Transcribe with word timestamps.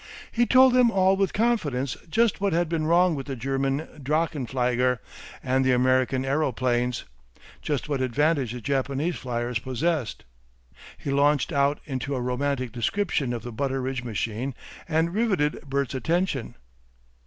He 0.31 0.47
told 0.47 0.73
them 0.73 0.89
all 0.89 1.15
with 1.15 1.31
confidence 1.31 1.95
just 2.09 2.41
what 2.41 2.53
had 2.53 2.67
been 2.67 2.87
wrong 2.87 3.13
with 3.13 3.27
the 3.27 3.35
German 3.35 3.87
drachenflieger 4.01 4.97
and 5.43 5.63
the 5.63 5.73
American 5.73 6.25
aeroplanes, 6.25 7.03
just 7.61 7.87
what 7.87 8.01
advantage 8.01 8.51
the 8.51 8.61
Japanese 8.61 9.17
flyers 9.17 9.59
possessed. 9.59 10.23
He 10.97 11.11
launched 11.11 11.51
out 11.51 11.79
into 11.85 12.15
a 12.15 12.19
romantic 12.19 12.71
description 12.71 13.31
of 13.31 13.43
the 13.43 13.51
Butteridge 13.53 14.03
machine 14.03 14.55
and 14.89 15.13
riveted 15.13 15.61
Bert's 15.69 15.93
attention. 15.93 16.55